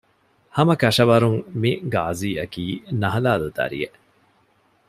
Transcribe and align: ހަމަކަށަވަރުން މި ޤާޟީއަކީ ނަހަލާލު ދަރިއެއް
ހަމަކަށަވަރުން 0.55 1.39
މި 1.61 1.71
ޤާޟީއަކީ 1.93 2.63
ނަހަލާލު 3.01 3.47
ދަރިއެއް 3.57 3.97